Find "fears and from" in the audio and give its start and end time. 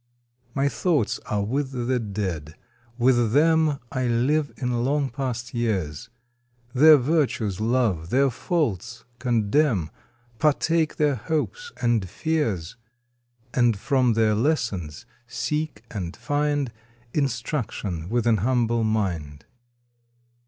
12.09-14.13